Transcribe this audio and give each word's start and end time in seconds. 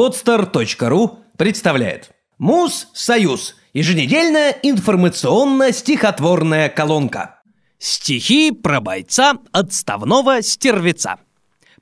Podster.ru 0.00 1.18
представляет 1.36 2.12
Муз 2.38 2.88
Союз. 2.94 3.56
Еженедельная 3.74 4.56
информационно-стихотворная 4.62 6.70
колонка. 6.70 7.42
Стихи 7.78 8.50
про 8.50 8.80
бойца 8.80 9.34
отставного 9.52 10.40
стервеца. 10.40 11.18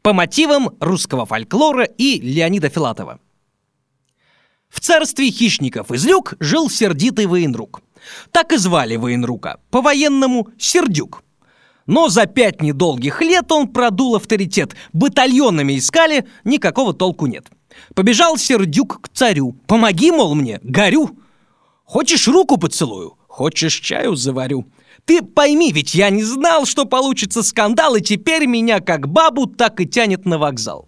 По 0.02 0.12
мотивам 0.12 0.76
русского 0.80 1.26
фольклора 1.26 1.84
и 1.84 2.20
Леонида 2.20 2.70
Филатова. 2.70 3.20
В 4.68 4.80
царстве 4.80 5.30
хищников 5.30 5.92
из 5.92 6.04
люк 6.04 6.34
жил 6.40 6.68
сердитый 6.68 7.26
военрук. 7.26 7.82
Так 8.32 8.52
и 8.52 8.56
звали 8.56 8.96
военрука, 8.96 9.60
по-военному 9.70 10.48
Сердюк. 10.58 11.22
Но 11.86 12.08
за 12.08 12.26
пять 12.26 12.62
недолгих 12.62 13.22
лет 13.22 13.52
он 13.52 13.68
продул 13.68 14.16
авторитет. 14.16 14.74
Батальонами 14.92 15.78
искали, 15.78 16.26
никакого 16.42 16.94
толку 16.94 17.26
нет. 17.26 17.46
Побежал 17.94 18.36
Сердюк 18.36 19.00
к 19.02 19.08
царю. 19.08 19.56
«Помоги, 19.66 20.10
мол, 20.10 20.34
мне, 20.34 20.60
горю!» 20.62 21.18
«Хочешь 21.84 22.28
руку 22.28 22.58
поцелую? 22.58 23.16
Хочешь 23.28 23.80
чаю 23.80 24.14
заварю?» 24.14 24.66
Ты 25.08 25.22
пойми, 25.22 25.72
ведь 25.72 25.94
я 25.94 26.10
не 26.10 26.22
знал, 26.22 26.66
что 26.66 26.84
получится 26.84 27.42
скандал, 27.42 27.96
и 27.96 28.02
теперь 28.02 28.46
меня 28.46 28.80
как 28.80 29.08
бабу 29.08 29.46
так 29.46 29.80
и 29.80 29.86
тянет 29.86 30.26
на 30.26 30.36
вокзал. 30.36 30.86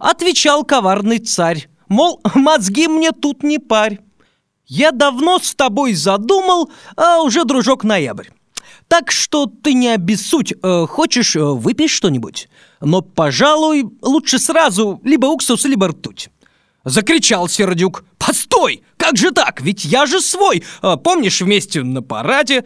Отвечал 0.00 0.64
коварный 0.64 1.20
царь, 1.20 1.68
мол, 1.88 2.20
мозги 2.34 2.88
мне 2.88 3.12
тут 3.12 3.44
не 3.44 3.60
парь. 3.60 4.00
Я 4.66 4.90
давно 4.90 5.38
с 5.38 5.54
тобой 5.54 5.94
задумал, 5.94 6.68
а 6.96 7.22
уже, 7.22 7.44
дружок, 7.44 7.84
ноябрь. 7.84 8.28
Так 8.88 9.10
что 9.10 9.46
ты 9.46 9.74
не 9.74 9.88
обессудь. 9.88 10.54
Э, 10.62 10.86
хочешь, 10.88 11.36
э, 11.36 11.40
выпей 11.42 11.88
что-нибудь? 11.88 12.48
Но, 12.80 13.02
пожалуй, 13.02 13.84
лучше 14.02 14.38
сразу 14.38 15.00
либо 15.04 15.26
уксус, 15.26 15.64
либо 15.66 15.88
ртуть. 15.88 16.30
Закричал 16.84 17.48
Сердюк. 17.48 18.04
«Постой! 18.16 18.82
Как 18.96 19.16
же 19.16 19.30
так? 19.30 19.60
Ведь 19.60 19.84
я 19.84 20.06
же 20.06 20.20
свой! 20.20 20.64
А, 20.80 20.96
помнишь, 20.96 21.40
вместе 21.40 21.82
на 21.82 22.02
параде? 22.02 22.64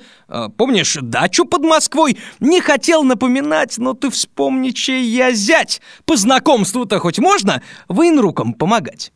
Помнишь, 0.57 0.97
дачу 1.01 1.45
под 1.45 1.63
Москвой? 1.63 2.19
Не 2.41 2.61
хотел 2.61 3.05
напоминать, 3.05 3.79
но 3.79 3.95
ты 3.95 4.11
вспомни, 4.11 4.71
чей 4.71 5.05
я 5.05 5.33
зять! 5.33 5.81
По 6.05 6.17
знакомству-то 6.17 6.99
хоть 6.99 7.19
можно 7.19 7.63
военрукам 7.89 8.55
помогать?» 8.55 9.13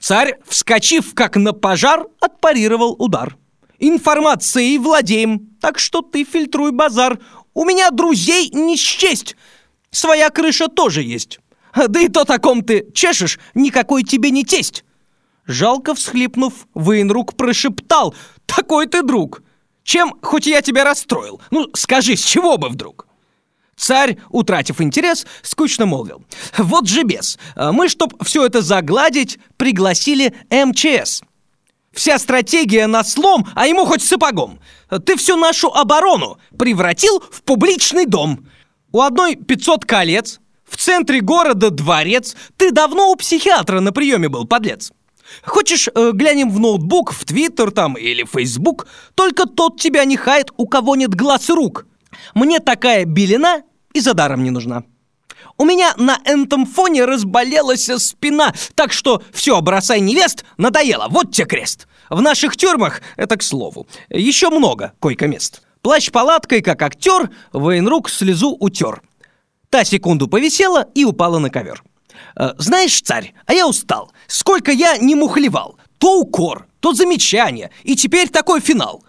Царь, 0.00 0.36
вскочив 0.46 1.14
как 1.14 1.36
на 1.36 1.52
пожар, 1.52 2.06
отпарировал 2.20 2.94
удар. 2.98 3.36
«Информацией 3.78 4.78
владеем, 4.78 5.56
так 5.60 5.78
что 5.78 6.02
ты 6.02 6.24
фильтруй 6.24 6.72
базар. 6.72 7.18
У 7.54 7.64
меня 7.64 7.90
друзей 7.90 8.50
не 8.50 8.76
счесть. 8.76 9.36
Своя 9.90 10.30
крыша 10.30 10.68
тоже 10.68 11.02
есть». 11.02 11.40
Да 11.86 12.00
и 12.00 12.08
то 12.08 12.24
таком 12.24 12.62
ты 12.62 12.90
чешешь, 12.92 13.38
никакой 13.54 14.02
тебе 14.02 14.30
не 14.30 14.44
тесть!» 14.44 14.84
Жалко 15.46 15.94
всхлипнув, 15.94 16.52
военрук 16.74 17.36
прошептал 17.36 18.14
«Такой 18.46 18.86
ты 18.86 19.02
друг! 19.02 19.42
Чем 19.82 20.14
хоть 20.20 20.46
я 20.46 20.60
тебя 20.60 20.84
расстроил? 20.84 21.40
Ну, 21.50 21.68
скажи, 21.74 22.16
с 22.16 22.24
чего 22.24 22.58
бы 22.58 22.68
вдруг?» 22.68 23.06
Царь, 23.74 24.18
утратив 24.28 24.80
интерес, 24.80 25.24
скучно 25.42 25.86
молвил. 25.86 26.22
«Вот 26.58 26.88
же 26.88 27.04
бес! 27.04 27.38
Мы, 27.56 27.88
чтоб 27.88 28.12
все 28.24 28.44
это 28.44 28.60
загладить, 28.60 29.38
пригласили 29.56 30.34
МЧС. 30.50 31.22
Вся 31.98 32.16
стратегия 32.20 32.86
на 32.86 33.02
слом, 33.02 33.44
а 33.56 33.66
ему 33.66 33.84
хоть 33.84 34.04
сапогом. 34.04 34.60
Ты 35.04 35.16
всю 35.16 35.34
нашу 35.34 35.66
оборону 35.74 36.38
превратил 36.56 37.20
в 37.28 37.42
публичный 37.42 38.06
дом. 38.06 38.46
У 38.92 39.00
одной 39.00 39.34
500 39.34 39.84
колец, 39.84 40.38
в 40.64 40.76
центре 40.76 41.20
города 41.20 41.70
дворец. 41.70 42.36
Ты 42.56 42.70
давно 42.70 43.10
у 43.10 43.16
психиатра 43.16 43.80
на 43.80 43.90
приеме 43.90 44.28
был, 44.28 44.46
подлец. 44.46 44.92
Хочешь, 45.42 45.88
э, 45.92 46.12
глянем 46.14 46.50
в 46.50 46.60
ноутбук, 46.60 47.10
в 47.12 47.24
Твиттер 47.24 47.72
там 47.72 47.94
или 47.94 48.22
Фейсбук? 48.22 48.86
Только 49.16 49.46
тот 49.46 49.80
тебя 49.80 50.04
не 50.04 50.16
хает, 50.16 50.52
у 50.56 50.68
кого 50.68 50.94
нет 50.94 51.16
глаз 51.16 51.50
и 51.50 51.52
рук. 51.52 51.84
Мне 52.32 52.60
такая 52.60 53.06
белина 53.06 53.62
и 53.92 53.98
за 53.98 54.14
даром 54.14 54.44
не 54.44 54.50
нужна. 54.50 54.84
У 55.58 55.64
меня 55.64 55.92
на 55.96 56.20
этом 56.24 56.66
фоне 56.66 57.04
разболелась 57.04 57.90
спина, 57.98 58.54
так 58.76 58.92
что 58.92 59.22
все, 59.32 59.60
бросай 59.60 60.00
невест, 60.00 60.44
надоело, 60.56 61.08
вот 61.10 61.32
тебе 61.32 61.46
крест. 61.46 61.88
В 62.08 62.20
наших 62.20 62.56
тюрьмах, 62.56 63.02
это 63.16 63.36
к 63.36 63.42
слову, 63.42 63.88
еще 64.08 64.50
много 64.50 64.92
койко-мест. 65.00 65.62
Плащ-палаткой, 65.82 66.62
как 66.62 66.80
актер, 66.82 67.30
военрук 67.52 68.08
слезу 68.08 68.56
утер. 68.58 69.02
Та 69.68 69.84
секунду 69.84 70.28
повисела 70.28 70.86
и 70.94 71.04
упала 71.04 71.38
на 71.40 71.50
ковер. 71.50 71.82
«Э, 72.36 72.52
«Знаешь, 72.58 73.00
царь, 73.02 73.34
а 73.46 73.52
я 73.52 73.66
устал. 73.66 74.12
Сколько 74.28 74.70
я 74.70 74.96
не 74.96 75.14
мухлевал. 75.14 75.76
То 75.98 76.20
укор, 76.20 76.68
то 76.80 76.94
замечание, 76.94 77.70
и 77.82 77.96
теперь 77.96 78.28
такой 78.28 78.60
финал. 78.60 79.04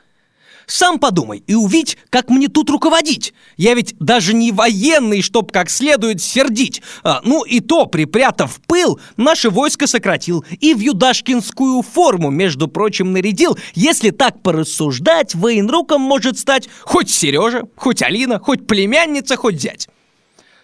Сам 0.70 1.00
подумай 1.00 1.44
и 1.48 1.56
увидь, 1.56 1.98
как 2.12 2.30
мне 2.30 2.48
тут 2.48 2.70
руководить. 2.70 3.34
Я 3.58 3.74
ведь 3.74 3.96
даже 4.00 4.36
не 4.36 4.52
военный, 4.52 5.24
чтоб 5.24 5.52
как 5.52 5.68
следует 5.68 6.22
сердить. 6.22 6.84
А, 7.02 7.22
ну 7.24 7.44
и 7.44 7.60
то, 7.60 7.88
припрятав 7.88 8.62
пыл, 8.68 9.00
наше 9.18 9.50
войско 9.50 9.88
сократил 9.88 10.46
и 10.60 10.76
в 10.76 10.80
юдашкинскую 10.80 11.82
форму, 11.82 12.30
между 12.30 12.68
прочим, 12.68 13.14
нарядил. 13.14 13.58
Если 13.74 14.12
так 14.12 14.44
порассуждать, 14.44 15.34
военруком 15.34 16.02
может 16.02 16.38
стать 16.38 16.70
хоть 16.82 17.10
Сережа, 17.10 17.64
хоть 17.76 18.04
Алина, 18.04 18.38
хоть 18.38 18.68
племянница, 18.68 19.38
хоть 19.38 19.60
зять. 19.60 19.90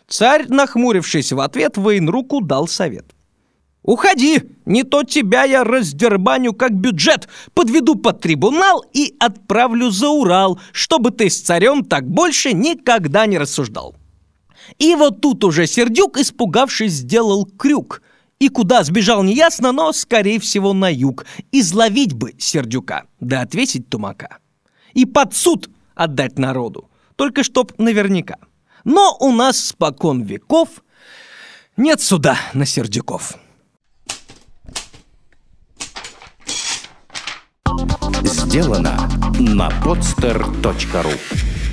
Царь, 0.08 0.46
нахмурившись 0.50 1.32
в 1.32 1.40
ответ, 1.40 1.78
военруку 1.78 2.42
дал 2.42 2.68
совет. 2.68 3.15
«Уходи! 3.86 4.42
Не 4.66 4.84
то 4.84 5.04
тебя 5.04 5.44
я 5.44 5.64
раздербаню 5.64 6.54
как 6.54 6.74
бюджет, 6.74 7.30
подведу 7.54 7.96
под 7.96 8.20
трибунал 8.20 8.84
и 8.94 9.16
отправлю 9.20 9.92
за 9.92 10.10
Урал, 10.10 10.60
чтобы 10.72 11.12
ты 11.12 11.30
с 11.30 11.40
царем 11.40 11.86
так 11.86 12.10
больше 12.10 12.54
никогда 12.54 13.28
не 13.28 13.38
рассуждал». 13.38 13.96
И 14.80 14.96
вот 14.96 15.22
тут 15.22 15.44
уже 15.44 15.68
Сердюк, 15.68 16.18
испугавшись, 16.18 16.94
сделал 16.94 17.46
крюк. 17.46 18.02
И 18.40 18.50
куда 18.50 18.84
сбежал 18.84 19.24
неясно, 19.24 19.72
но, 19.72 19.94
скорее 19.94 20.40
всего, 20.40 20.74
на 20.74 20.92
юг. 20.92 21.26
Изловить 21.52 22.14
бы 22.14 22.34
Сердюка, 22.40 23.04
да 23.20 23.42
отвесить 23.42 23.88
тумака. 23.88 24.40
И 24.94 25.06
под 25.06 25.36
суд 25.36 25.70
отдать 25.94 26.40
народу, 26.40 26.90
только 27.16 27.44
чтоб 27.44 27.78
наверняка. 27.78 28.38
Но 28.84 29.16
у 29.20 29.32
нас 29.32 29.60
спокон 29.60 30.24
веков 30.24 30.84
нет 31.78 32.02
суда 32.02 32.38
на 32.54 32.66
сердюков. 32.66 33.38
Сделано 38.26 39.08
на 39.40 39.70
podster.ru 39.70 41.65